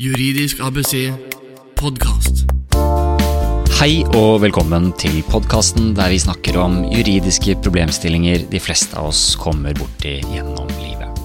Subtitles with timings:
[0.00, 1.10] Juridisk ABC
[1.76, 2.46] podkast.
[3.76, 9.36] Hei og velkommen til podkasten der vi snakker om juridiske problemstillinger de fleste av oss
[9.36, 11.20] kommer borti gjennom livet.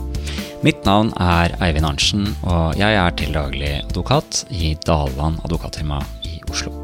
[0.68, 6.42] Mitt navn er Eivind Arntzen, og jeg er til daglig advokat i Dalland advokatfirma i
[6.52, 6.76] Oslo.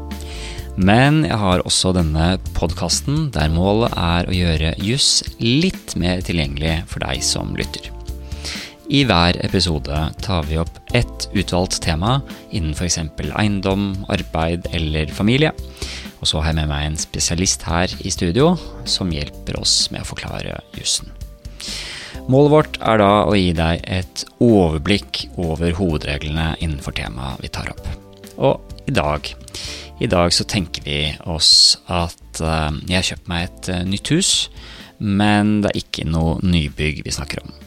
[0.80, 6.86] Men jeg har også denne podkasten der målet er å gjøre juss litt mer tilgjengelig
[6.88, 7.91] for deg som lytter.
[8.92, 12.18] I hver episode tar vi opp ett utvalgt tema
[12.52, 12.98] innen f.eks.
[13.40, 15.54] eiendom, arbeid eller familie.
[16.20, 18.50] Og så har jeg med meg en spesialist her i studio
[18.84, 21.08] som hjelper oss med å forklare jussen.
[22.28, 27.72] Målet vårt er da å gi deg et overblikk over hovedreglene innenfor temaet vi tar
[27.72, 27.88] opp.
[28.36, 29.32] Og i dag,
[30.04, 34.12] i dag så tenker vi oss at eh, jeg har kjøpt meg et eh, nytt
[34.12, 34.36] hus,
[35.00, 37.61] men det er ikke noe nybygg vi snakker om.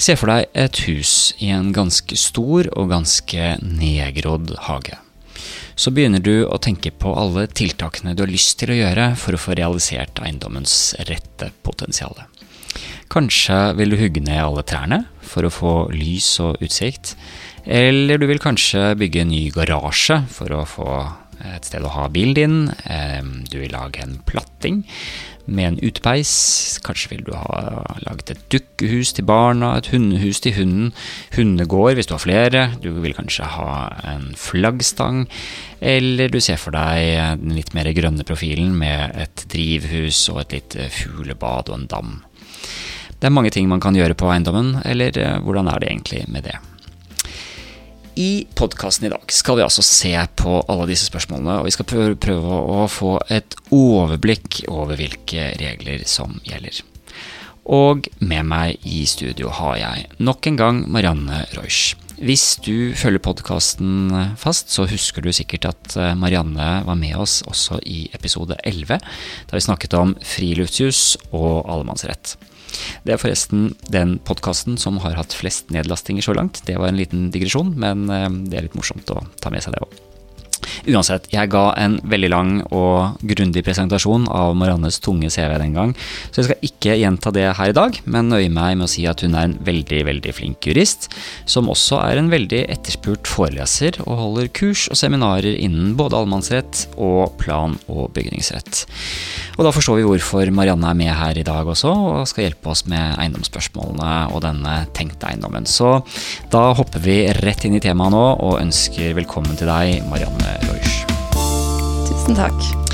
[0.00, 4.96] Se for deg et hus i en ganske stor og ganske nedgrodd hage.
[5.76, 9.36] Så begynner du å tenke på alle tiltakene du har lyst til å gjøre for
[9.36, 12.16] å få realisert eiendommens rette potensial.
[13.12, 17.12] Kanskje vil du hugge ned alle trærne for å få lys og utsikt.
[17.68, 20.94] Eller du vil kanskje bygge en ny garasje for å få
[21.44, 22.56] et sted å ha bilen din.
[23.52, 24.86] Du vil lage en platting
[25.46, 26.32] med en utepeis.
[26.84, 30.92] Kanskje vil du ha laget et dukkehus til barna, et hundehus til hunden,
[31.36, 32.64] hundegård hvis du har flere.
[32.82, 33.74] Du vil kanskje ha
[34.14, 35.26] en flaggstang.
[35.80, 40.58] Eller du ser for deg den litt mer grønne profilen med et drivhus og et
[40.58, 42.18] lite fuglebad og en dam.
[43.20, 45.12] Det er mange ting man kan gjøre på eiendommen, eller
[45.44, 46.56] hvordan er det egentlig med det?
[48.14, 51.86] I podkasten i dag skal vi altså se på alle disse spørsmålene, og vi skal
[52.18, 56.82] prøve, å få et overblikk over hvilke regler som gjelder.
[57.70, 61.94] Og med meg i studio har jeg nok en gang Marianne Reusch.
[62.20, 64.10] Hvis du følger podkasten
[64.40, 68.98] fast, så husker du sikkert at Marianne var med oss også i episode 11,
[69.48, 72.34] da vi snakket om friluftsjus og allemannsrett.
[73.06, 76.62] Det er forresten den podkasten som har hatt flest nedlastinger så langt.
[76.66, 78.06] Det var en liten digresjon, men
[78.50, 79.98] det er litt morsomt å ta med seg det òg.
[80.90, 85.94] Uansett, jeg ga en veldig lang og grundig presentasjon av Mariannes tunge CV den gang,
[86.30, 89.06] så jeg skal ikke gjenta det her i dag, men nøye meg med å si
[89.08, 91.10] at hun er en veldig, veldig flink jurist,
[91.50, 96.86] som også er en veldig etterspurt foreleser og holder kurs og seminarer innen både allemannsrett
[96.96, 98.84] og plan- og bygningsrett.
[99.58, 102.72] Og da forstår vi hvorfor Marianne er med her i dag også, og skal hjelpe
[102.72, 105.68] oss med eiendomsspørsmålene og denne tenkte eiendommen.
[105.68, 105.98] Så
[106.52, 111.02] da hopper vi rett inn i temaet nå, og ønsker velkommen til deg, Marianne Reusch.
[112.08, 112.90] Tusen takk.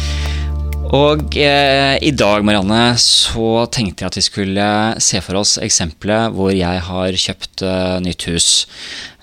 [0.94, 4.66] Og eh, i dag, Marianne, så tenkte jeg at vi skulle
[5.03, 8.49] se for oss eksempelet hvor jeg har kjøpt eh, nytt hus.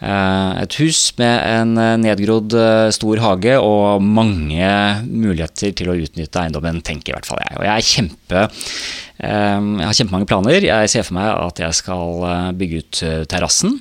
[0.03, 2.57] Eh, et hus med en nedgrodd
[2.95, 4.73] stor hage og mange
[5.07, 7.55] muligheter til å utnytte eiendommen, tenker i hvert fall jeg.
[7.61, 8.45] Og jeg er kjempe
[9.23, 10.65] jeg har kjempemange planer.
[10.65, 12.23] Jeg ser for meg at jeg skal
[12.59, 13.01] bygge ut
[13.31, 13.77] terrassen.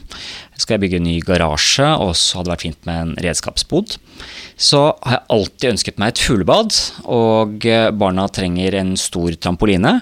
[0.62, 3.96] Skal jeg bygge en ny garasje, og så hadde det vært fint med en redskapsbod.
[4.54, 6.78] Så har jeg alltid ønsket meg et fuglebad,
[7.10, 7.66] og
[7.98, 9.98] barna trenger en stor trampoline.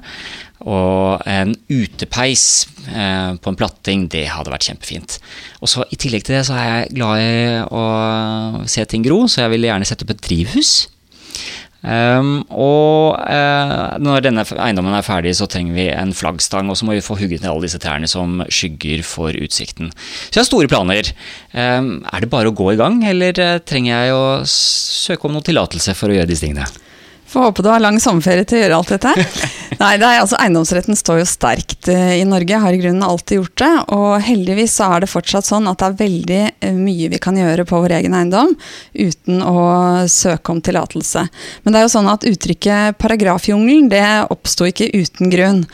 [0.69, 2.45] Og en utepeis
[2.93, 5.17] eh, på en platting, det hadde vært kjempefint.
[5.65, 7.85] Og så I tillegg til det så er jeg glad i å
[8.69, 10.75] se ting gro, så jeg vil gjerne sette opp et drivhus.
[11.81, 16.85] Um, og uh, når denne eiendommen er ferdig, så trenger vi en flaggstang, og så
[16.85, 19.89] må vi få hugget ned alle disse trærne som skygger for utsikten.
[20.29, 21.13] Så jeg har store planer.
[21.55, 25.37] Um, er det bare å gå i gang, eller uh, trenger jeg å søke om
[25.37, 26.69] noen tillatelse for å gjøre disse tingene?
[27.31, 29.13] Får håpe du har lang sommerferie til å gjøre alt dette.
[29.81, 33.63] Nei, det er, altså, Eiendomsretten står jo sterkt i Norge, har i grunnen alltid gjort
[33.63, 33.71] det.
[33.95, 37.65] Og heldigvis så er det fortsatt sånn at det er veldig mye vi kan gjøre
[37.71, 38.57] på vår egen eiendom
[38.99, 39.63] uten å
[40.11, 41.25] søke om tillatelse.
[41.63, 45.65] Men det er jo sånn at uttrykket 'paragrafjungelen' det oppsto ikke uten grunn.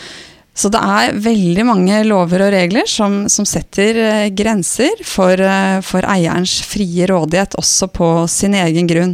[0.56, 5.82] Så det er veldig mange lover og regler som, som setter uh, grenser for, uh,
[5.84, 9.12] for, eierens frie rådighet, også på sin egen grunn.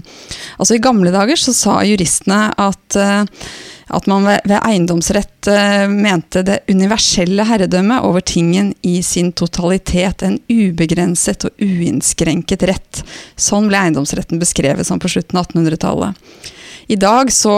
[0.62, 3.50] Altså I gamle dager så sa juristene at, uh,
[3.93, 5.50] at man ved, ved eiendomsrett
[5.91, 10.23] mente det universelle herredømmet over tingen i sin totalitet.
[10.23, 13.03] En ubegrenset og uinnskrenket rett.
[13.35, 16.23] Sånn ble eiendomsretten beskrevet som på slutten av 1800-tallet.
[16.90, 17.55] I dag så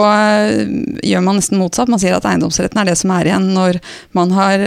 [1.03, 1.91] gjør man nesten motsatt.
[1.91, 3.79] Man sier at eiendomsretten er det som er igjen når
[4.17, 4.63] man har,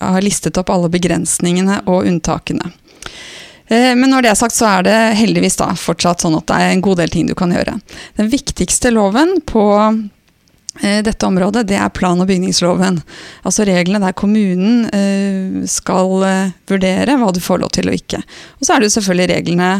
[0.00, 2.70] har listet opp alle begrensningene og unntakene.
[3.66, 6.74] Men når det er sagt, så er det heldigvis da fortsatt sånn at det er
[6.74, 7.74] en god del ting du kan gjøre.
[8.14, 10.04] Den viktigste loven på eh,
[10.82, 13.00] dette området, det er plan- og bygningsloven.
[13.46, 18.20] Altså reglene der kommunen eh, skal eh, vurdere hva du får lov til og ikke.
[18.60, 19.70] Og så er det jo selvfølgelig reglene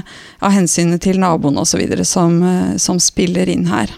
[0.41, 1.85] av hensynet til naboen osv.
[2.07, 3.93] Som, eh, som spiller inn her.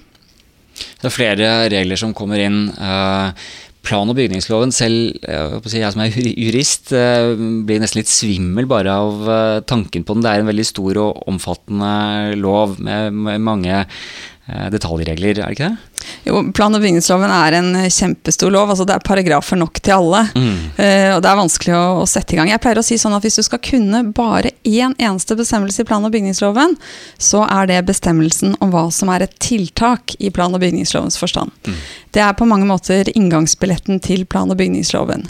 [0.99, 2.69] Det er flere regler som kommer inn.
[2.75, 3.49] Eh,
[3.89, 7.33] plan- og bygningsloven selv, jeg, som er jurist, eh,
[7.65, 10.25] blir nesten litt svimmel bare av eh, tanken på den.
[10.25, 15.71] Det er en veldig stor og omfattende lov med, mange eh, detaljregler, er det ikke
[15.71, 15.88] det?
[16.27, 18.71] Jo, Plan- og bygningsloven er en kjempestor lov.
[18.71, 20.25] altså Det er paragrafer nok til alle.
[20.35, 20.57] Mm.
[20.79, 22.51] Uh, og det er vanskelig å, å, sette i gang.
[22.53, 25.89] Jeg pleier å si sånn at hvis du skal kunne bare én eneste bestemmelse i
[25.89, 26.77] plan- og bygningsloven,
[27.19, 31.55] så er det bestemmelsen om hva som er et tiltak i plan- og bygningslovens forstand.
[31.67, 31.81] Mm.
[32.17, 35.29] Det er på mange måter inngangsbilletten til plan- og bygningsloven.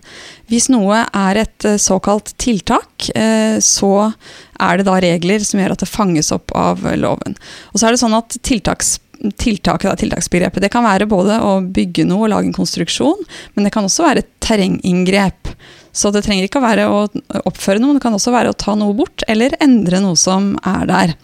[0.48, 4.12] Hvis noe er et eh, såkalt tiltak, eh, så
[4.58, 7.36] er det da regler som gjør at det fanges opp av loven.
[7.72, 8.96] Og så er det sånn at tiltaks
[9.40, 10.62] tiltaket, tiltaksbegrepet.
[10.62, 13.24] Det kan være både å bygge noe og lage en konstruksjon,
[13.54, 15.52] men det kan også være et terrenginngrep.
[15.92, 17.00] Så det trenger ikke å være å
[17.48, 20.52] oppføre noe, men det kan også være å ta noe bort, eller endre noe som
[20.62, 21.16] er der.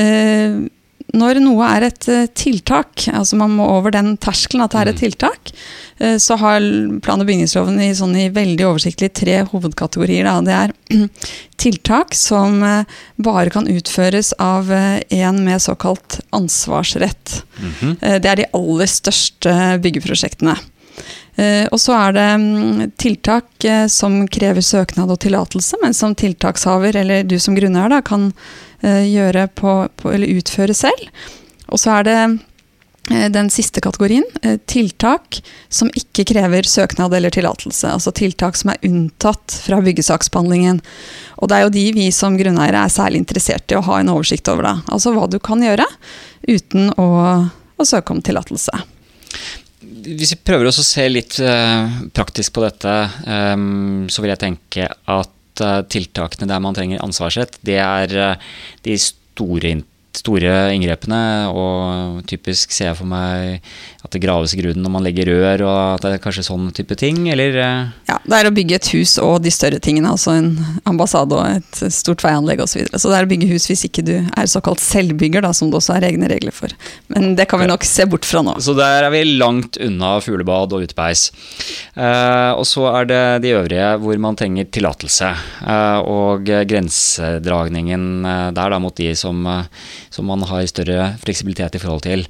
[0.00, 0.56] Eh,
[1.14, 4.90] når noe er et eh, tiltak, altså man må over den terskelen at det er
[4.90, 5.02] et mm.
[5.02, 5.52] tiltak,
[6.02, 6.60] eh, så har
[7.04, 10.26] plan- og bygningsloven i, sånn i veldig oversiktlig tre hovedkategorier.
[10.26, 10.36] Da.
[10.44, 11.08] Det er
[11.64, 17.42] tiltak som eh, bare kan utføres av en med såkalt ansvarsrett.
[17.58, 18.20] Mm -hmm.
[18.20, 20.56] Det er de aller største byggeprosjektene.
[21.34, 27.26] Og så er det mm, tiltak som krever søknad og tillatelse, men som tiltakshaver eller
[27.26, 28.28] du som grunneier da, kan
[28.84, 31.06] Eh, gjøre på, på, eller utføre selv.
[31.72, 32.16] Og så er det
[33.08, 35.38] eh, den siste kategorien, eh, tiltak
[35.72, 37.94] som ikke krever søknad eller tillatelse.
[37.96, 40.82] Altså tiltak som er unntatt fra byggesaksbehandlingen.
[41.40, 44.12] Og det er jo de vi som grunneiere er særlig interessert i å ha en
[44.12, 44.68] oversikt over.
[44.68, 44.74] Da.
[44.92, 45.88] Altså hva du kan gjøre
[46.44, 47.08] uten å,
[47.48, 48.84] å søke om tillatelse.
[50.04, 52.92] Hvis vi prøver å se litt uh, praktisk på dette,
[53.26, 55.32] um, så vil jeg tenke at
[55.62, 58.46] Eh, tiltakene der man trenger ansvarsrett, det er eh,
[58.82, 59.70] de store
[60.20, 63.60] store inngrepene, og typisk ser jeg for meg
[64.04, 66.68] at det graves i grunnen når man legger rør, og at det er kanskje sånn
[66.76, 67.56] type ting, eller?
[67.56, 67.92] Eh?
[68.10, 70.50] Ja, det er å bygge et hus og de større tingene, altså en
[70.88, 72.74] ambassade og et stort veianlegg osv.
[72.74, 72.98] Så, videre.
[72.98, 75.78] så det er å bygge hus hvis ikke du er såkalt selvbygger, da, som det
[75.78, 76.74] også er egne regler for.
[77.14, 78.56] Men det kan vi nok se bort fra nå.
[78.64, 81.28] Så der er vi langt unna fuglebad og utebeis.
[81.94, 85.30] Eh, og så er det de øvrige hvor man trenger tillatelse,
[85.64, 89.46] eh, og grensedragningen uh, der da mot de som,
[90.14, 92.24] som man har større fleksibilitet i forhold til.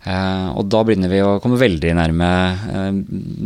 [0.00, 2.86] Uh, og da begynner vi å komme veldig nærme uh,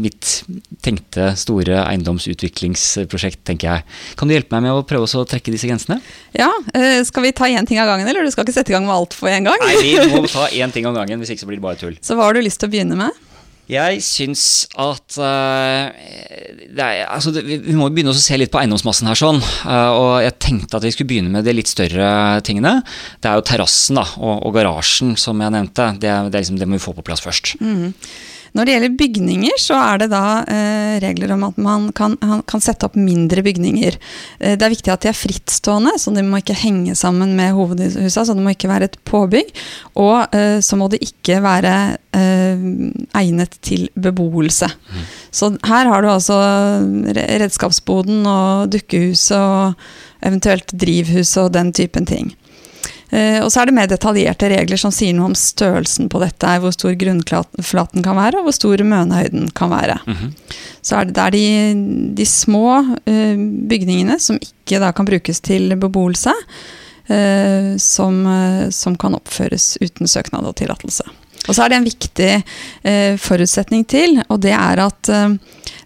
[0.05, 0.45] mitt
[0.87, 3.87] tenkte store eiendomsutviklingsprosjekt, tenker jeg.
[4.19, 5.99] Kan du hjelpe meg med å prøve å trekke disse grensene?
[6.37, 8.77] Ja, uh, Skal vi ta én ting av gangen, eller du skal ikke sette i
[8.77, 9.67] gang med alt for en gang?
[9.67, 11.99] Nei, vi må ta én ting av gangen, hvis ikke så blir det bare tull.
[12.03, 13.23] Så hva har du lyst til å begynne med?
[13.71, 14.43] Jeg syns
[14.77, 19.17] at uh, er, altså det, Vi må begynne å se litt på eiendomsmassen her.
[19.19, 22.77] sånn, uh, og Jeg tenkte at vi skulle begynne med de litt større tingene.
[23.25, 25.91] Det er jo terrassen og, og, garasjen, som jeg nevnte.
[25.97, 27.55] Det, det, liksom, det, må vi få på plass først.
[27.65, 27.95] Mm.
[28.55, 32.15] Når det gjelder bygninger, så er det da eh, regler om at man kan,
[32.47, 33.97] kan, sette opp mindre bygninger.
[34.39, 37.51] Eh, det er viktig at de er frittstående, så de må ikke henge sammen med
[37.57, 38.23] hovedhusa.
[38.23, 39.51] Så det må ikke være et påbygg.
[39.99, 41.75] Og eh, så må det ikke være
[42.15, 42.65] eh,
[43.19, 44.71] egnet til beboelse.
[44.71, 45.05] Mm.
[45.35, 46.39] Så her har du altså
[47.43, 49.75] redskapsboden og dukkehuset og
[50.25, 52.31] eventuelt drivhuset og den typen ting.
[53.15, 56.55] Eh, og så er det mer detaljerte regler som sier noe om størrelsen på dette,
[56.63, 60.01] hvor stor grunnflaten kan være, og hvor stor mønehøyden kan være.
[60.07, 60.33] Mm -hmm.
[60.83, 63.37] Så er det, det er de, de små uh,
[63.69, 66.33] bygningene som ikke da kan brukes til beboelse,
[67.11, 68.27] uh, som,
[68.71, 71.05] som, kan oppføres uten søknad og tillatelse.
[71.49, 72.45] Og så er det en viktig
[73.19, 75.03] forutsetning til, og det er at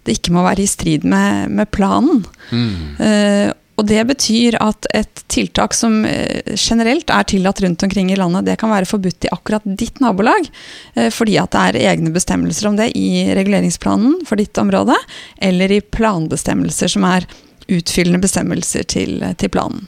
[0.05, 2.25] det ikke må være i strid med, med planen.
[2.51, 3.51] Mm.
[3.79, 8.49] Og det betyr at et tiltak som eh, generelt er tillatt rundt omkring i landet,
[8.49, 10.49] det kan være forbudt i akkurat ditt nabolag,
[10.95, 14.97] eh, fordi at det er egne bestemmelser om det i reguleringsplanen for ditt område,
[15.39, 17.29] eller i planbestemmelser som er
[17.69, 19.87] utfyllende bestemmelser til, til planen.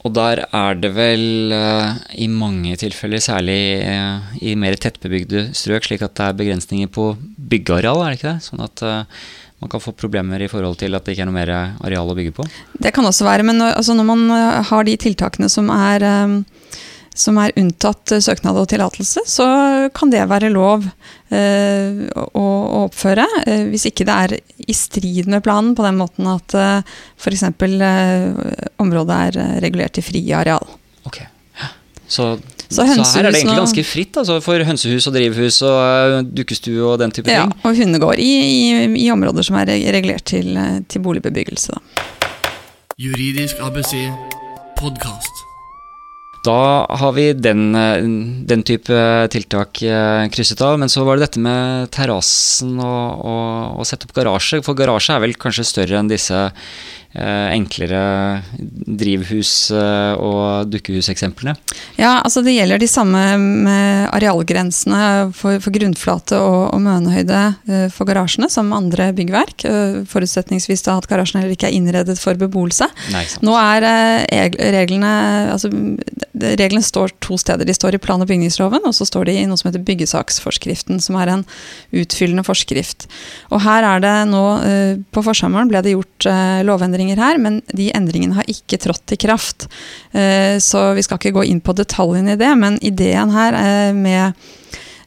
[0.00, 3.58] Og der er det vel uh, i mange tilfeller, særlig
[4.40, 7.12] i mer tettbebygde strøk, slik at det er begrensninger på
[7.52, 8.46] byggeareal, er det ikke det?
[8.46, 8.84] Sånn at
[9.60, 11.50] man kan få problemer i forhold til at det ikke er noe mer
[11.84, 12.46] areal å bygge på?
[12.80, 16.04] Det kan også være, men når, altså når man eh, har de tiltakene som er,
[16.24, 16.38] um,
[17.12, 19.46] som er unntatt søknad og tillatelse, så
[19.96, 21.40] kan det være lov å,
[22.40, 22.44] å,
[22.86, 23.26] oppføre.
[23.68, 27.44] Hvis ikke det er i strid med planen på den måten at uh, f.eks.
[28.80, 30.64] Området er regulert til fri areal.
[31.10, 31.28] Okay.
[31.60, 31.74] Ja.
[32.70, 36.20] Så Så, her er det egentlig ganske fritt altså, for hønsehus og drivhus og uh,
[36.22, 37.50] dukkestue og den type ja, ting?
[37.56, 40.54] Ja, og hundegård i, i, i, områder som er regulert til,
[40.86, 41.74] til boligbebyggelse.
[41.74, 42.06] Da.
[43.00, 43.96] Juridisk ABC
[44.78, 45.46] podkast.
[46.46, 47.74] Da har vi den,
[48.48, 48.96] den, type
[49.34, 49.82] tiltak
[50.32, 50.78] krysset av.
[50.80, 54.62] Men så var det dette med terrassen og, og, og sette opp garasje.
[54.64, 58.42] For garasje er vel kanskje større enn disse Eh, enklere
[58.86, 61.56] drivhus- eh, og dukkehuseksemplene?
[61.98, 67.88] Ja, altså det gjelder de samme med arealgrensene for, for grunnflate og, og mønehøyde eh,
[67.90, 69.66] for garasjene som andre byggverk.
[70.10, 72.86] Forutsetningsvis da at garasjen heller ikke er innredet for beboelse.
[73.10, 73.88] Nei, Nå er
[74.70, 75.10] reglene
[75.50, 75.72] altså
[76.40, 77.68] reglene står to steder.
[77.68, 81.00] De står i plan- og bygningsloven, og så står de i noe som heter byggesaksforskriften,
[81.02, 81.44] som er en
[81.92, 83.08] utfyllende forskrift.
[83.50, 84.44] Og her er det nå,
[85.12, 86.28] på forsommeren ble det gjort
[86.66, 89.68] lovendringer her, men de endringene har ikke trådt i kraft.
[90.12, 93.92] Eh, så vi skal ikke gå inn på detaljene i det, men ideen her eh,
[93.96, 94.48] med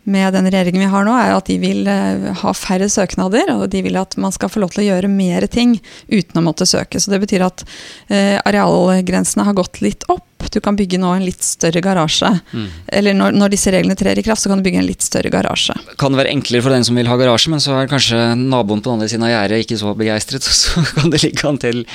[0.04, 3.70] med den regjeringen vi har nå, er at de vil eh, ha færre søknader, og
[3.72, 5.78] de vil at man skal få lov til å gjøre mer ting
[6.12, 7.00] uten å måtte søke.
[7.00, 7.64] Så det betyr at
[8.10, 10.28] eh, arealgrensene har gått litt opp.
[10.52, 12.30] Du kan bygge nå en litt større garasje.
[12.52, 12.68] Mm.
[13.00, 15.32] Eller når, når, disse reglene trer i kraft, så kan du bygge en litt større
[15.32, 15.78] garasje.
[15.98, 18.84] Kan det være enklere for den som vil ha garasje, men så er kanskje naboen
[18.84, 21.86] på den andre siden av gjerdet ikke så begeistret, så kan det ligge an til,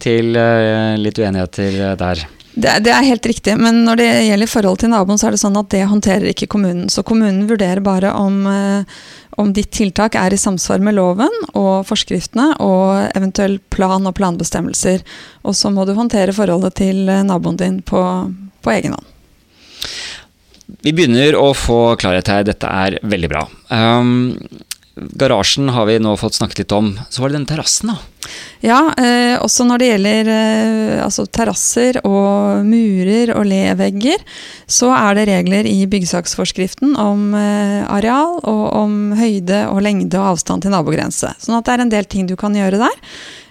[0.00, 2.24] til uh, litt uenigheter der.
[2.52, 5.42] Det, det, er helt riktig, men når det gjelder forholdet til naboen, så er det
[5.42, 6.88] sånn at det håndterer ikke kommunen.
[6.90, 8.96] Så kommunen vurderer bare om, eh,
[9.38, 15.04] om ditt tiltak er i samsvar med loven og forskriftene og eventuell plan og planbestemmelser.
[15.46, 18.02] Og så må du håndtere forholdet til eh, naboen din på,
[18.66, 19.06] på egen hånd.
[20.82, 22.44] Vi begynner å få klarhet her.
[22.46, 23.46] Dette er veldig bra.
[23.70, 24.34] Um,
[24.96, 26.92] garasjen har vi nå fått snakket litt om.
[27.10, 28.30] Så var det den terrassen, da.
[28.60, 34.20] Ja, eh, også når det gjelder eh, altså terrasser og murer og levegger,
[34.68, 40.34] så er det regler i byggesaksforskriften om eh, areal og om høyde og lengde og
[40.34, 41.32] avstand til nabogrense.
[41.40, 43.00] Sånn at det er en del ting du kan gjøre der,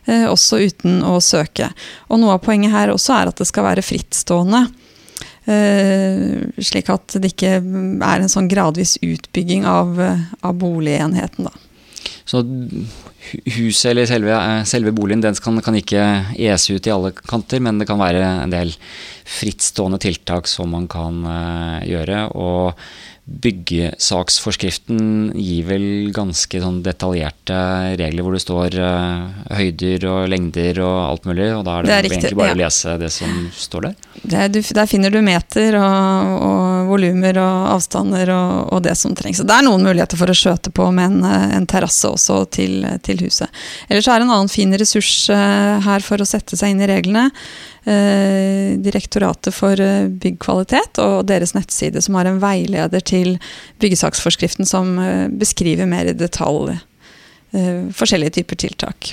[0.06, 1.72] eh, også uten å søke.
[2.10, 4.68] Og noe av poenget her også er at det skal være frittstående.
[5.48, 9.98] Uh, slik at det ikke er en sånn gradvis utbygging av,
[10.44, 11.56] av boligenheten, da.
[12.30, 12.44] Så
[13.58, 16.04] huset eller selve, eh, selve boligen den kan, kan, ikke
[16.38, 18.72] ese ut i alle kanter, men det kan være en del
[19.26, 21.24] frittstående tiltak som man kan
[21.86, 22.22] gjøre.
[22.38, 22.78] og
[23.30, 25.84] Byggesaksforskriften gir vel
[26.16, 27.60] ganske sånn detaljerte
[28.00, 31.92] regler hvor det står uh, høyder og lengder og alt mulig, og da er det,
[31.92, 32.58] det er riktig, egentlig bare ja.
[32.58, 34.10] å lese det som står der?
[34.24, 39.14] Det, du, der finner du meter og, og volumer og avstander og, og, det som
[39.16, 39.44] trengs.
[39.44, 42.82] Så det er noen muligheter for å skjøte på med en, en terrasse også til,
[43.06, 43.62] til huset.
[43.90, 46.90] Ellers er det en annen fin ressurs uh, her for å sette seg inn i
[46.90, 47.30] reglene.
[47.90, 53.40] Eh, Direktoratet for eh, byggkvalitet og deres nettside, som har en veileder til
[53.82, 56.78] byggesaksforskriften som eh, beskriver mer i detalj
[57.50, 59.08] forskjellige typer tiltak.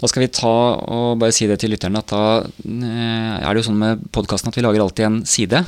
[0.00, 0.52] Da skal vi ta
[0.82, 4.58] og bare si det til lytterne at da er det jo sånn med podkasten at
[4.58, 5.62] vi lager alltid en side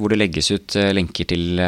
[0.00, 1.60] hvor det legges ut lenker til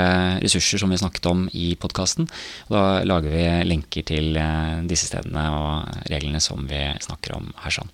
[0.43, 2.29] ressurser som vi snakket om i podkasten.
[2.71, 4.39] Da lager vi lenker til
[4.89, 7.93] disse stedene og reglene som vi snakker om her sånn.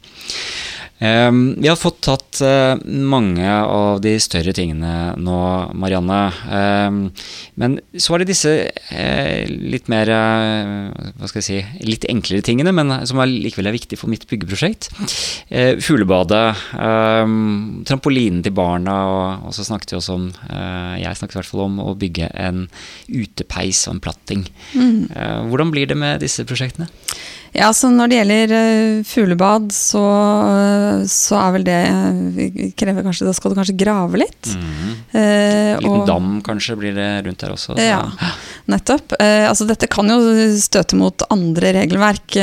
[1.04, 2.40] Um, vi har fått tatt
[2.84, 5.38] mange av de større tingene nå,
[5.76, 6.20] Marianne.
[6.46, 7.00] Um,
[7.60, 8.54] men så var det disse
[9.50, 13.98] litt mer hva skal jeg si, litt enklere tingene, men som er likevel er viktig
[14.00, 14.90] for mitt byggeprosjekt.
[15.84, 16.44] fuglebadet,
[16.74, 17.34] eh,
[17.88, 20.26] trampolinen til barna, og, og, så snakket vi også om
[21.00, 22.66] Jeg snakket i hvert fall om å bygge en
[23.08, 24.44] utepeis og en platting.
[24.74, 25.08] Mm.
[25.50, 26.88] hvordan blir det med disse prosjektene?
[27.54, 31.78] Ja, så Når det gjelder uh, fuglebad, så, uh, så, er vel det
[32.78, 34.50] krever kanskje, Da skal du kanskje grave litt.
[34.50, 34.94] Mm.
[35.14, 37.76] en liten og, dam kanskje blir det rundt der også.
[37.76, 37.86] Så.
[37.86, 38.02] Ja,
[38.70, 39.12] nettopp.
[39.20, 40.16] altså Dette kan jo
[40.60, 42.36] støte mot andre regelverk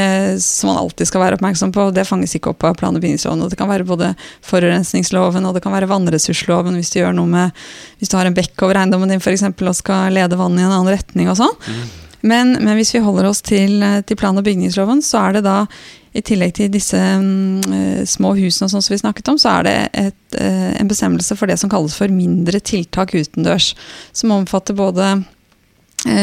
[0.44, 1.88] som man alltid skal være oppmerksom på.
[1.96, 3.42] Det fanges ikke opp av plan- og bygningsloven.
[3.42, 4.12] og Det kan være både
[4.46, 7.63] forurensningsloven og det kan være vannressursloven hvis du gjør noe med
[8.00, 10.68] Hvis du har en bekk over eiendommen din for eksempel, og skal lede vannet i
[10.68, 11.58] en annen retning og sånn.
[11.68, 11.90] Mm.
[12.22, 15.66] Men, men, hvis vi holder oss til, til, plan- og bygningsloven, så er det da
[16.12, 19.75] i tillegg til disse uh, små husene sånn som vi snakket om, så er det
[19.98, 23.72] et, uh, en bestemmelse for det som kalles for mindre tiltak utendørs.
[24.13, 25.13] Som omfatter både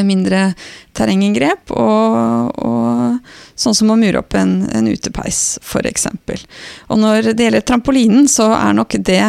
[0.02, 0.52] mindre
[0.98, 6.08] terrenginngrep og, og, sånn som å mure opp en, en utepeis, f.eks.
[6.88, 9.22] Og når det gjelder trampolinen, så er nok det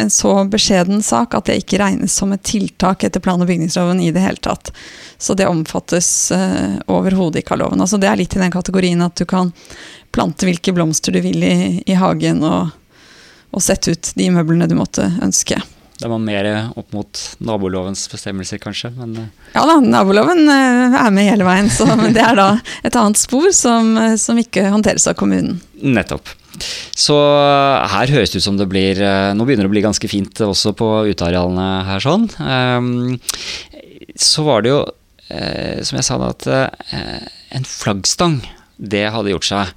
[0.00, 4.00] en så beskjeden sak at det ikke regnes som et tiltak etter plan- og bygningsloven
[4.00, 4.72] i det hele tatt.
[5.18, 7.82] Så det omfattes uh, overhodet ikke av loven.
[7.82, 9.52] Altså det er litt i den kategorien at du kan
[10.14, 12.70] plante hvilke blomster du vil i, i hagen, og,
[13.50, 15.60] og, sette ut de møblene du måtte ønske.
[16.00, 16.46] Da er man mer
[16.80, 18.88] opp mot nabolovens bestemmelser, kanskje.
[18.96, 21.84] Men eh, Ja da, naboloven eh, er med hele veien, så
[22.16, 22.46] det er da
[22.86, 25.60] et annet spor som, eh, som ikke håndteres av kommunen.
[25.80, 26.32] nettopp.
[26.96, 28.98] Så her høres det ut som det blir
[29.32, 32.26] Nå begynner det å bli ganske fint også på utearealene her sånn.
[34.20, 34.82] Så var det jo,
[35.30, 38.42] som jeg sa da, at en flaggstang,
[38.76, 39.72] det hadde gjort seg.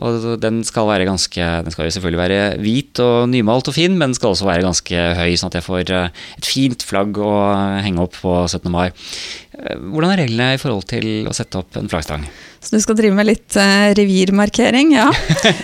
[0.00, 3.92] Og den skal være ganske Den skal jo selvfølgelig være hvit og nymalt og fin,
[3.92, 7.20] men den skal også være ganske høy, sånn at jeg får eh, et fint flagg
[7.20, 7.32] å
[7.84, 8.70] henge opp på 17.
[8.72, 8.88] mai.
[9.58, 12.24] Eh, Hvordan er reglene i forhold til å sette opp en flaggstang?
[12.62, 15.08] Så du skal drive med litt eh, revirmarkering, ja.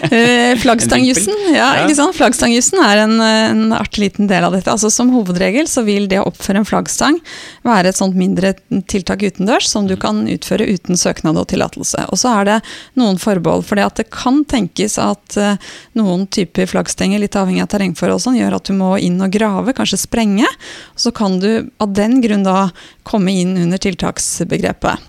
[0.08, 1.84] Eh, Flaggstangjussen ja?
[2.16, 4.70] Flaggstangjussen er en, eh, en artig liten del av dette.
[4.72, 7.18] Altså Som hovedregel så vil det å oppføre en flaggstang
[7.66, 8.54] være et sånt mindre
[8.90, 12.06] tiltak utendørs som du kan utføre uten søknad og tillatelse.
[12.08, 12.56] Og så er det
[12.98, 18.24] noen forbehold, for det kan tenkes at eh, noen typer flaggstenger, litt avhengig av terrengforhold,
[18.24, 20.48] sånn, gjør at du må inn og grave, kanskje sprenge.
[20.98, 22.70] Så kan du av den grunn da
[23.08, 25.08] komme inn under tiltaksbegrepet.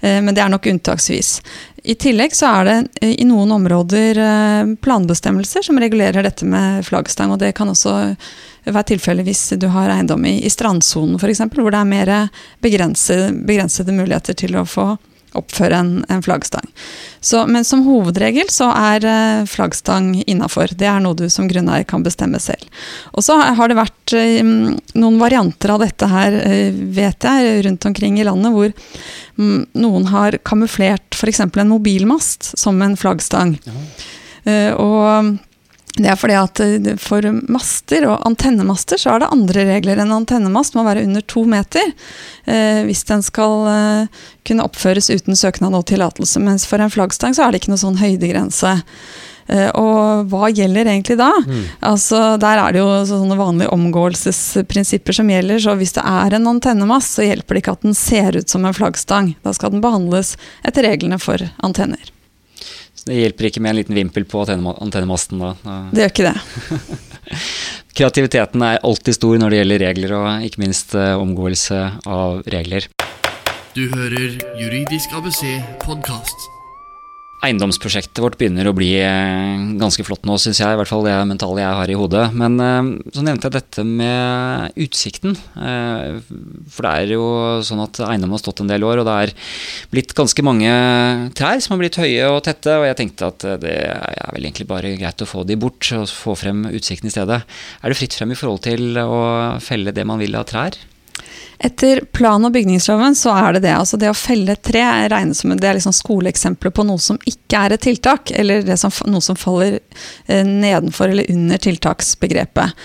[0.00, 1.40] Eh, Men det er nok unntaksvis.
[1.84, 6.86] I tillegg så er det eh, i noen områder eh, planbestemmelser som regulerer dette med
[6.86, 8.14] flaggstang, og det kan også
[8.68, 12.14] være tilfellet hvis du har eiendom i, i strandsonen f.eks., hvor det er mer
[12.64, 14.90] begrensede, begrensede muligheter til å få
[15.36, 16.66] oppføre en, en flaggstang.
[17.20, 20.72] Så, men som hovedregel så er eh, flaggstang innafor.
[20.78, 22.64] Det er noe du som grunneier kan bestemme selv.
[23.12, 27.88] Og så har det vært eh, noen varianter av dette her, eh, vet jeg, rundt
[27.90, 28.72] omkring i landet, hvor
[29.40, 31.44] mm, noen har kamuflert f.eks.
[31.48, 33.58] en mobilmast som en flaggstang.
[33.66, 33.82] Ja.
[34.78, 35.34] og
[36.04, 40.02] det er fordi at eh, for master og antennemaster så er det andre regler.
[40.02, 41.92] En antennemast må være under to meter
[42.46, 46.42] eh, hvis den skal eh, kunne oppføres uten søknad og tillatelse.
[46.44, 48.76] Mens for en flaggstang så er det ikke noe sånn høydegrense.
[49.48, 51.30] Eh, og hva gjelder egentlig da?
[51.88, 55.62] Altså, Der er det jo sånne vanlige omgåelsesprinsipper som gjelder.
[55.64, 58.68] Så hvis det er en antennemast, så hjelper det ikke at den ser ut som
[58.68, 59.34] en flaggstang.
[59.42, 60.36] Da skal den behandles
[60.66, 62.12] etter reglene for antenner.
[63.08, 65.54] Det hjelper ikke med en liten vimpel på antennemasten da.
[65.64, 67.38] Da- Det gjør ikke det.
[67.98, 72.86] Kreativiteten er alltid stor når det gjelder regler, og ikke minst eh, omgåelse av regler.
[73.74, 75.42] Du hører Juridisk ABC
[75.84, 76.46] podkast.
[77.38, 80.74] Eiendomsprosjektet vårt begynner å bli eh, ganske flott nå, syns jeg.
[80.74, 82.24] I hvert fall det mentale jeg har i hodet.
[82.34, 85.36] Men eh, så nevnte jeg dette med utsikten.
[85.54, 86.18] Eh,
[86.74, 87.28] For det er jo
[87.66, 89.34] sånn at eiendommen har stått en del år, og det er
[89.94, 90.72] blitt ganske mange
[91.38, 92.74] trær som har blitt høye og tette.
[92.74, 96.10] Og jeg tenkte at det er vel egentlig bare greit å få de bort og
[96.10, 97.44] få frem utsikten i stedet.
[97.82, 99.22] Er det fritt frem i forhold til å
[99.62, 100.74] felle det man vil av trær?
[101.58, 103.74] Etter plan- og bygningsloven så er det det.
[103.74, 107.18] Altså det å felle et tre regnes som det er liksom skoleeksempler på noe som
[107.26, 109.80] ikke er et tiltak, eller som, noe som faller
[110.26, 112.78] eh, nedenfor eller under tiltaksbegrepet.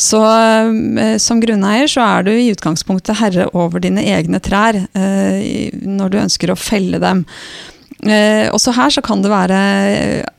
[0.00, 5.72] Så eh, som grunneier så er du i utgangspunktet herre over dine egne trær eh,
[5.80, 7.24] når du ønsker å felle dem.
[8.00, 9.56] Eh, også her så kan det være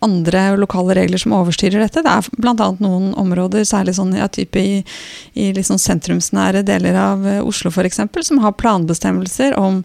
[0.01, 2.01] andre lokale regler som overstyrer dette.
[2.01, 2.55] Det er bl.a.
[2.81, 4.79] noen områder, særlig sånn ja, type i,
[5.37, 9.83] i liksom sentrumsnære deler av eh, Oslo f.eks., som har planbestemmelser om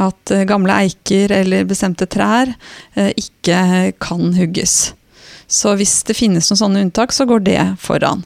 [0.00, 2.54] at eh, gamle eiker eller bestemte trær
[2.94, 4.94] eh, ikke kan hugges.
[5.50, 8.24] Så hvis det finnes noen sånne unntak, så går det foran.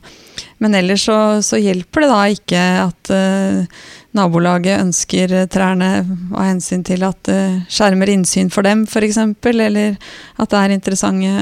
[0.62, 3.82] Men ellers så, så hjelper det da ikke at eh,
[4.14, 5.90] nabolaget ønsker trærne
[6.34, 7.40] av hensyn til at det
[7.72, 9.96] skjermer innsyn for dem, f.eks., eller
[10.38, 11.34] at det er interessante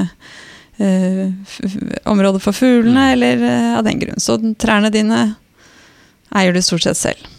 [0.80, 1.28] eh,
[2.08, 4.20] områder for fuglene, eller eh, av den grunn.
[4.22, 5.22] Så trærne dine
[6.32, 7.30] eier du stort sett selv.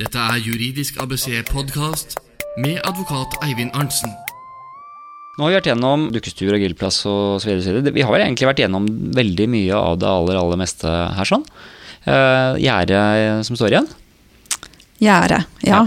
[0.00, 2.16] Dette er Juridisk ABC podkast
[2.58, 4.10] med advokat Eivind Arntzen.
[5.34, 7.58] Nå har vi vært gjennom dukkestur og grillplass og så videre.
[7.58, 7.94] og så videre.
[7.96, 11.42] Vi har egentlig vært gjennom veldig mye av det aller, aller meste her sånn.
[12.06, 13.88] Uh, Gjerdet som står igjen.
[15.04, 15.84] Gjerde, ja.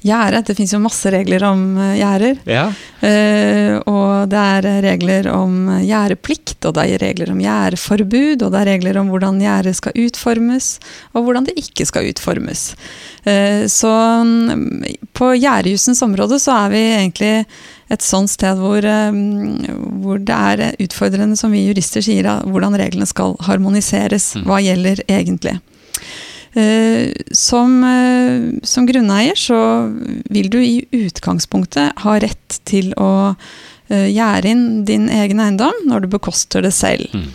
[0.00, 2.38] Gjerde, det finnes jo masse regler om eh, gjerder.
[2.48, 2.68] Ja.
[3.00, 8.62] Uh, og det er regler om gjerdeplikt, og det er regler om gjerdeforbud, og det
[8.62, 10.70] er regler om hvordan gjerdet skal utformes,
[11.12, 12.70] og hvordan det ikke skal utformes.
[13.28, 13.92] Uh, så
[14.24, 14.80] um,
[15.16, 17.34] på gjerdejussens område så er vi egentlig
[17.90, 19.16] et sånt sted hvor, eh,
[20.02, 24.32] hvor det er utfordrende, som vi jurister sier, hvordan reglene skal harmoniseres.
[24.46, 25.58] Hva gjelder egentlig?
[26.52, 29.58] Eh, som, eh, som grunneier så
[30.24, 33.36] vil du i utgangspunktet ha rett til å
[33.88, 37.06] eh, gjerde inn din egen eiendom når du bekoster det selv.
[37.14, 37.30] Mm.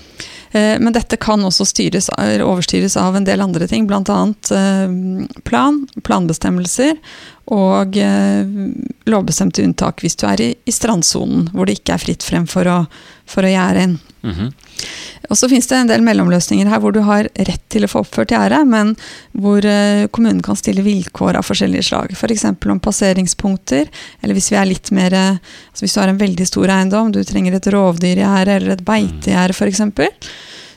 [0.56, 4.22] Men dette kan også styres, overstyres av en del andre ting, bl.a.
[5.44, 6.94] plan, planbestemmelser
[7.52, 7.98] og
[9.12, 12.72] lovbestemte unntak hvis du er i, i strandsonen hvor det ikke er fritt frem for
[12.72, 12.78] å,
[13.28, 13.98] for å gjerde inn.
[14.26, 14.54] Mm
[15.30, 18.04] Og så finnes det en del mellomløsninger her hvor du har rett til å få
[18.04, 18.96] oppført gjerde, men
[19.34, 22.14] hvor uh, kommunen kan stille vilkår av forskjellige slag.
[22.14, 22.46] F.eks.
[22.62, 23.90] For om passeringspunkter,
[24.22, 25.40] eller hvis vi er litt mer uh,
[25.72, 29.58] altså Hvis du har en veldig stor eiendom, du trenger et rovdyrgjerde eller et beitegjerde
[29.58, 29.82] f.eks.,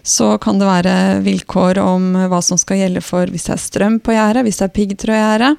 [0.08, 3.98] så kan det være vilkår om hva som skal gjelde for hvis det er strøm
[4.00, 5.50] på gjerdet, hvis det er piggtrådgjerde,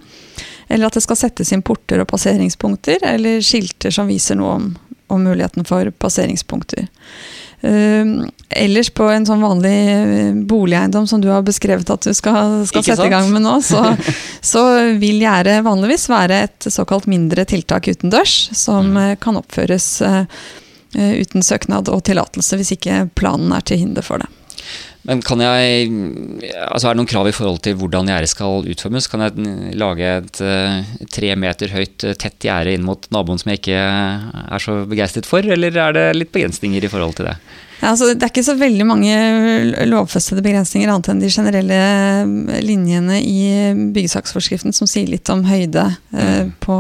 [0.70, 4.72] eller at det skal settes inn porter og passeringspunkter, eller skilter som viser noe om,
[5.14, 6.88] om muligheten for passeringspunkter.
[7.60, 12.64] Uh, ellers på en sånn vanlig eh, boligeiendom som du har beskrevet at du skal,
[12.66, 13.84] skal sette i gang med nå, så,
[14.54, 14.64] så
[14.98, 19.20] vil gjerdet vanligvis være et såkalt mindre tiltak utendørs, som mm.
[19.22, 20.24] kan oppføres uh,
[20.96, 24.32] uten søknad og tillatelse hvis ikke planen er til hinder for det.
[25.10, 25.88] Men kan jeg
[26.70, 29.08] altså Er det noen krav i forhold til hvordan gjerdet skal utformes?
[29.10, 33.50] Kan jeg lage et uh, tre meter høyt uh, tett gjerde inn mot naboen som
[33.50, 37.40] jeg ikke er så begeistret for, eller er det litt begrensninger i forhold til det?
[37.80, 39.14] Ja, altså, det er ikke så veldig mange
[39.88, 43.40] lovfestede begrensninger annet enn de generelle eh, linjene i
[43.96, 46.20] byggesaksforskriften som sier litt om høyde mm.
[46.20, 46.80] eh, på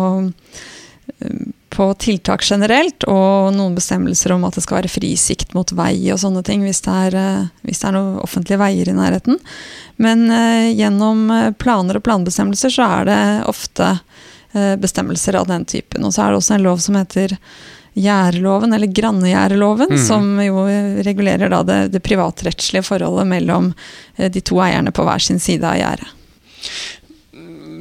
[1.70, 5.94] på tiltak generelt, og noen bestemmelser om at det skal være fri sikt mot vei
[6.14, 9.40] og sånne ting hvis det er, eh, hvis det er noen offentlige veier i nærheten.
[10.02, 13.98] Men uh, gjennom eh, planer og planbestemmelser så er det ofte
[14.82, 16.02] bestemmelser av den typen.
[16.08, 17.36] Og så er det også en lov som heter
[17.94, 20.00] Gjerdeloven, eller Grannegjerdeloven, mm.
[20.02, 20.64] som jo
[21.06, 23.68] regulerer da det, det privatrettslige forholdet mellom
[24.18, 26.10] de to eierne på hver sin side av gjerdet.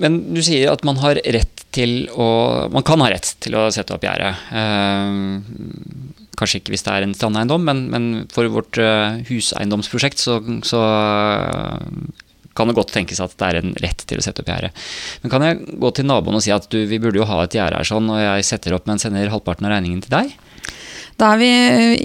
[0.03, 2.29] Men du sier at man har rett til å
[2.73, 4.31] Man kan ha rett til å sette opp gjerde.
[4.57, 10.39] Eh, kanskje ikke hvis det er en strandeiendom, men, men for vårt uh, huseiendomsprosjekt så,
[10.63, 10.83] så
[12.59, 14.71] kan det godt tenkes at det er en rett til å sette opp gjerde.
[15.23, 17.59] Men kan jeg gå til naboen og si at du, vi burde jo ha et
[17.59, 20.37] gjerde her sånn, og jeg setter opp, men sender halvparten av regningen til deg?
[21.19, 21.49] Da er vi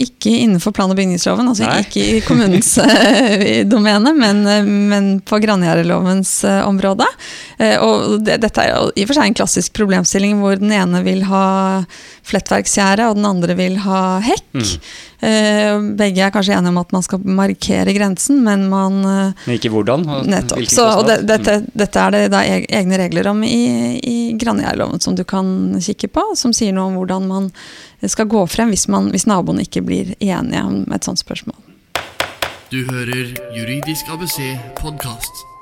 [0.07, 1.83] ikke innenfor plan- og bygningsloven, altså Nei.
[1.83, 7.05] ikke i kommunens uh, domene, men, eh, men på Granngjerdlovens uh, område.
[7.85, 11.21] Og det, dette er i og for seg en klassisk problemstilling hvor den ene vil
[11.29, 11.45] ha
[12.25, 14.47] flettverksgjerde, og den andre vil ha hekk.
[14.57, 15.93] Mm.
[15.99, 20.03] Begge er kanskje enige om at man skal markere grensen, men man Men ikke hvordan?
[20.27, 20.65] nettopp.
[20.67, 23.61] Så, og det, dette, dette, er det da egne regler om i,
[24.01, 27.51] i Granngjerdloven som du kan kikke på, som sier noe om hvordan man
[28.11, 31.59] skal gå frem hvis, man, hvis naboene ikke blir enige om et sånt spørsmål.
[32.73, 34.39] Du hører Juridisk ABC
[34.79, 35.52] podkast.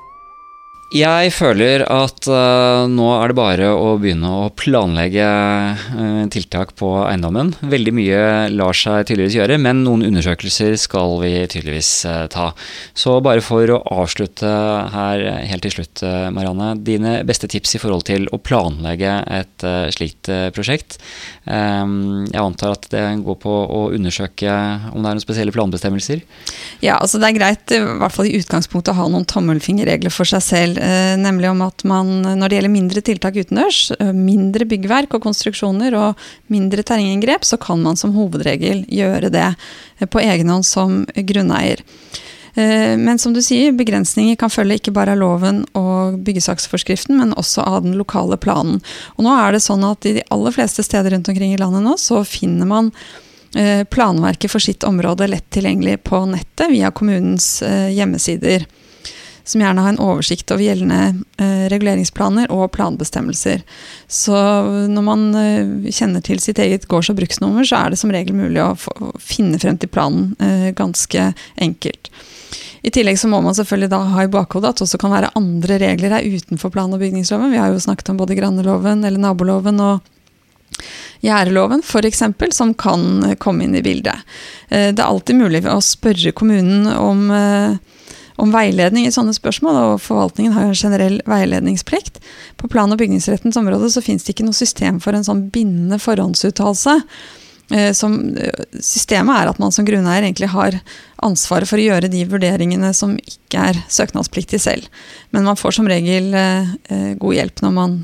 [0.92, 6.90] Jeg føler at uh, nå er det bare å begynne å planlegge uh, tiltak på
[7.06, 7.54] eiendommen.
[7.64, 8.18] Veldig mye
[8.52, 12.50] lar seg tydeligvis gjøre, men noen undersøkelser skal vi tydeligvis uh, ta.
[12.92, 14.50] Så bare for å avslutte
[14.92, 16.02] her helt til slutt,
[16.36, 16.74] Marianne.
[16.84, 19.64] Dine beste tips i forhold til å planlegge et
[19.96, 20.98] slikt prosjekt.
[21.46, 24.52] Um, jeg antar at det går på å undersøke
[24.92, 26.20] om det er noen spesielle planbestemmelser?
[26.84, 30.28] Ja, altså det er greit i hvert fall i utgangspunktet å ha noen tommelfingerregler for
[30.28, 30.81] seg selv
[31.18, 35.94] nemlig om at man når det gjelder mindre tiltak utendørs, eh, mindre byggverk og konstruksjoner
[35.98, 36.20] og
[36.52, 41.84] mindre terrenginngrep, så kan man som hovedregel gjøre det eh, på egen hånd som grunneier.
[42.52, 47.64] Men som du sier, begrensninger kan følge ikke bare av loven og byggesaksforskriften, men også
[47.64, 48.82] av den lokale planen.
[49.16, 51.80] Og nå er det sånn at i de aller fleste steder rundt omkring i landet
[51.86, 52.92] nå, så finner man
[53.88, 58.68] planverket for sitt område lett tilgjengelig på nettet via kommunens hjemmesider
[59.44, 63.62] som gjerne har en oversikt over gjeldende eh, reguleringsplaner og planbestemmelser.
[64.06, 64.36] Så
[64.90, 68.38] når man eh, kjenner til sitt eget gårds- og bruksnummer, så er det som regel
[68.38, 68.74] mulig å,
[69.18, 72.12] finne frem til planen eh, ganske enkelt.
[72.82, 75.34] I tillegg så må man selvfølgelig da ha i bakhodet at det også kan være
[75.38, 77.52] andre regler her utenfor plan- og bygningsloven.
[77.54, 80.10] Vi har jo snakket om både granneloven eller naboloven og
[81.22, 84.26] gjerdeloven f.eks., som kan komme inn i bildet.
[84.66, 87.28] Det er alltid mulig å spørre kommunen om
[88.40, 92.20] om veiledning i sånne spørsmål, og forvaltningen har en generell veiledningsplikt.
[92.56, 96.00] På plan- og bygningsrettens område så finnes det ikke noe system for en sånn bindende
[96.02, 96.98] forhåndsuttalelse.
[97.72, 100.78] Eh, eh, systemet er at man som grunneier egentlig har
[101.24, 104.88] ansvaret for å gjøre de vurderingene som ikke er søknadspliktig selv.
[105.30, 106.74] Men man får som regel eh,
[107.20, 108.00] god hjelp når man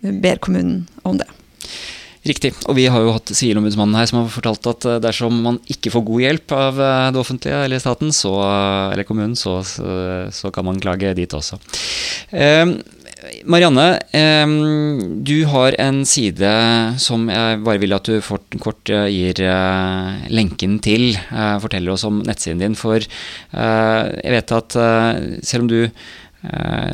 [0.00, 1.28] ber kommunen om det.
[2.26, 2.52] Riktig.
[2.66, 5.92] Og vi har jo hatt Sivilombudsmannen her som har fortalt at eh, dersom man ikke
[5.94, 8.34] får god hjelp av eh, det offentlige eller staten, så,
[8.90, 11.60] eller kommunen, så, så, kan man klage dit også.
[12.32, 12.78] Um,
[13.48, 14.46] Marianne, eh,
[15.26, 16.50] du har en side
[17.02, 18.20] som jeg bare vil at du
[18.62, 21.16] kort eh, gir eh, lenken til.
[21.62, 24.76] forteller oss om nettsiden din, for jeg vet at
[25.46, 26.25] selv om du Eh,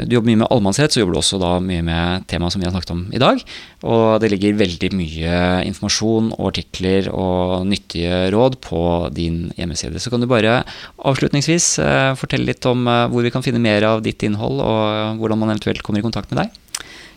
[0.06, 2.68] du jobber mye med allemannsrett, så jobber du også da mye med temaet som vi
[2.68, 3.42] har snakket om i dag.
[3.82, 5.36] Og det ligger veldig mye
[5.68, 8.82] informasjon og artikler og nyttige råd på
[9.14, 10.00] din hjemmeside.
[10.02, 10.60] Så kan du bare
[11.02, 15.22] avslutningsvis eh, fortelle litt om eh, hvor vi kan finne mer av ditt innhold, og
[15.22, 16.61] hvordan man eventuelt kommer i kontakt med deg?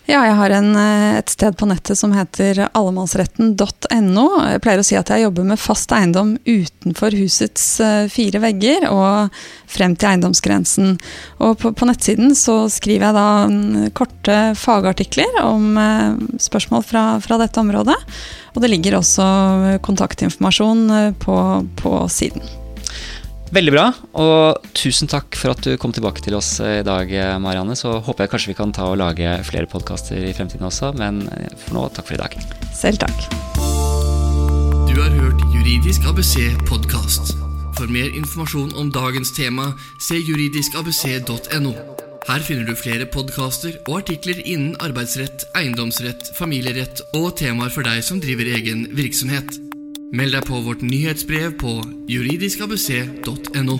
[0.06, 4.26] Ja, jeg har en, eh, et sted på nettet som heter allemannsretten.no.
[4.52, 8.86] Jeg pleier å si at jeg jobber med fast eiendom utenfor husets eh, fire vegger
[8.92, 9.34] og
[9.66, 10.92] frem til eiendomsgrensen.
[11.42, 17.08] Og på, på nettsiden så skriver jeg da mm, korte fagartikler om eh, spørsmål fra,
[17.26, 17.98] fra, dette området.
[18.54, 19.26] Og det ligger også
[19.84, 21.40] kontaktinformasjon på,
[21.82, 22.46] på siden.
[23.54, 23.86] Veldig bra,
[24.18, 27.78] og tusen takk for at du kom tilbake til oss i dag, Marianne.
[27.78, 31.24] Så håper jeg kanskje vi kan ta og lage flere podkaster i fremtiden også, men
[31.62, 32.36] for nå, takk for i dag.
[32.76, 33.28] Selv takk.
[34.90, 37.36] Du har hørt Juridisk ABC podkast.
[37.76, 41.74] For mer informasjon om dagens tema, se juridiskabc.no.
[42.26, 48.02] Her finner du flere podkaster og artikler innen arbeidsrett, eiendomsrett, familierett og temaer for deg
[48.08, 49.65] som driver egen virksomhet.
[50.14, 53.78] Meld deg på vårt nyhetsbrev på juridiskabuseet.no.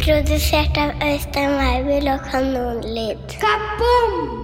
[0.00, 3.24] Produsert av Øystein Weibel og Kanonlyd.
[3.40, 4.39] Kaboom!